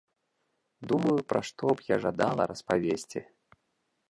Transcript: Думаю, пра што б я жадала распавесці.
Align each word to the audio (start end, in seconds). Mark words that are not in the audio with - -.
Думаю, 0.91 1.17
пра 1.33 1.41
што 1.49 1.65
б 1.75 1.87
я 1.93 1.97
жадала 2.07 2.51
распавесці. 2.53 3.19